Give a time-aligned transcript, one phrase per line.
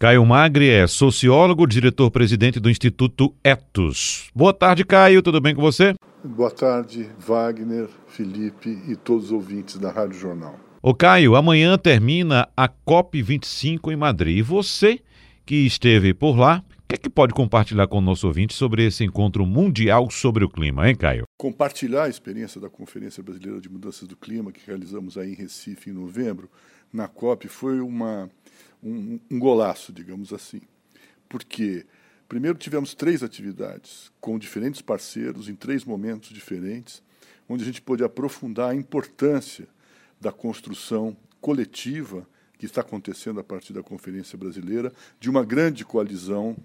[0.00, 4.30] Caio Magri é sociólogo, diretor-presidente do Instituto Etos.
[4.32, 5.92] Boa tarde, Caio, tudo bem com você?
[6.22, 10.54] Boa tarde, Wagner, Felipe e todos os ouvintes da Rádio Jornal.
[10.80, 14.38] Ô Caio, amanhã termina a COP25 em Madrid.
[14.38, 15.00] E você
[15.44, 18.86] que esteve por lá, o que, é que pode compartilhar com o nosso ouvinte sobre
[18.86, 21.24] esse encontro mundial sobre o clima, hein, Caio?
[21.36, 25.90] Compartilhar a experiência da Conferência Brasileira de Mudanças do Clima, que realizamos aí em Recife
[25.90, 26.48] em novembro,
[26.92, 28.30] na COP, foi uma
[28.82, 30.60] um, um golaço, digamos assim.
[31.28, 31.86] Porque,
[32.28, 37.02] primeiro, tivemos três atividades com diferentes parceiros, em três momentos diferentes,
[37.48, 39.66] onde a gente pôde aprofundar a importância
[40.20, 42.28] da construção coletiva
[42.58, 46.56] que está acontecendo a partir da Conferência Brasileira, de uma grande coalizão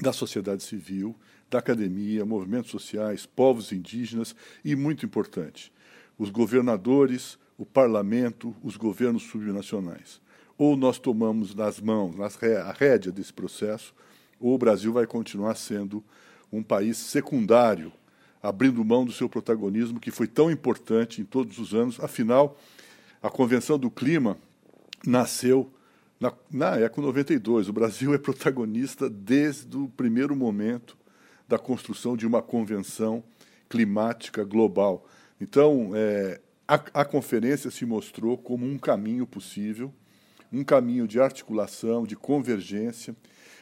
[0.00, 1.14] da sociedade civil,
[1.50, 4.34] da academia, movimentos sociais, povos indígenas
[4.64, 5.70] e, muito importante,
[6.16, 10.20] os governadores, o parlamento, os governos subnacionais
[10.60, 13.94] ou nós tomamos nas mãos a rédea desse processo,
[14.38, 16.04] ou o Brasil vai continuar sendo
[16.52, 17.90] um país secundário,
[18.42, 21.98] abrindo mão do seu protagonismo que foi tão importante em todos os anos.
[21.98, 22.58] Afinal,
[23.22, 24.36] a Convenção do Clima
[25.06, 25.72] nasceu
[26.20, 27.70] na, na ECO 92.
[27.70, 30.94] O Brasil é protagonista desde o primeiro momento
[31.48, 33.24] da construção de uma convenção
[33.66, 35.06] climática global.
[35.40, 39.90] Então, é, a, a conferência se mostrou como um caminho possível
[40.52, 43.14] um caminho de articulação, de convergência,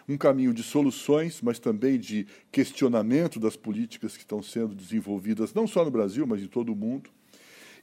[0.08, 5.66] um caminho de soluções, mas também de questionamento das políticas que estão sendo desenvolvidas, não
[5.66, 7.10] só no Brasil, mas em todo o mundo.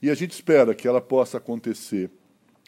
[0.02, 2.10] E a gente espera que ela possa acontecer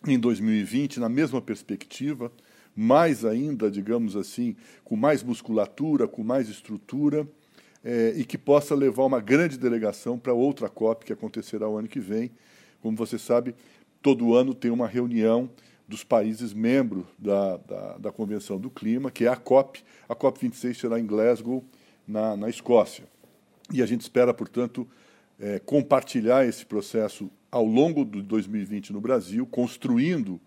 [0.06, 2.30] em 2020 na mesma perspectiva,
[2.74, 7.26] mais ainda, digamos assim, com mais musculatura, com mais estrutura,
[7.84, 11.88] é, e que possa levar uma grande delegação para outra COP que acontecerá o ano
[11.88, 12.30] que vem.
[12.80, 13.54] Como você sabe,
[14.00, 15.50] todo ano tem uma reunião
[15.88, 19.82] dos países membros da, da, da, Convenção do Clima, que é a COP.
[20.06, 21.64] A COP26 será em Glasgow,
[22.06, 23.04] na, na Escócia.
[23.72, 24.86] E a gente espera, portanto,
[25.40, 30.38] é, compartilhar esse processo ao longo de 2020 no Brasil, construindo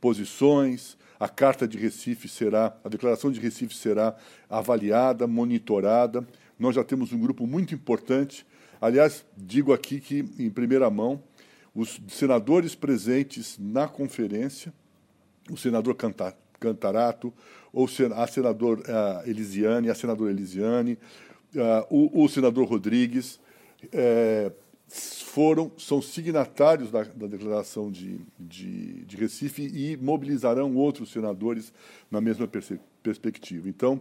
[0.00, 0.96] posições.
[1.20, 4.16] A Carta de Recife será, a Declaração de Recife será
[4.48, 6.26] avaliada, monitorada.
[6.58, 8.46] Nós já temos um grupo muito importante.
[8.80, 11.22] Aliás, digo aqui que, em primeira mão,
[11.74, 14.72] os senadores presentes na conferência
[15.50, 15.96] o senador
[16.58, 17.32] Cantarato,
[17.72, 20.98] ou a senador uh, Elisiane, a senadora Elisiane,
[21.54, 23.38] uh, o, o, senador Rodrigues,
[23.84, 24.52] uh,
[24.88, 31.72] foram, são signatários da, da declaração de, de, de, Recife e mobilizarão outros senadores
[32.10, 32.48] na mesma
[33.02, 33.68] perspectiva.
[33.68, 34.00] Então,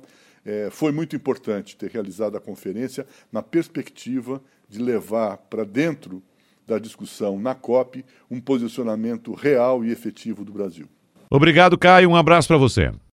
[0.69, 4.39] foi muito importante ter realizado a conferência na perspectiva
[4.69, 6.22] de levar para dentro
[6.67, 10.88] da discussão na COP um posicionamento real e efetivo do Brasil.
[11.30, 12.09] Obrigado, Caio.
[12.09, 12.91] Um abraço para você.